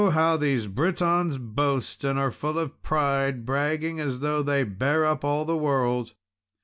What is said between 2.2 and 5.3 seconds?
full of pride, bragging as though they bare up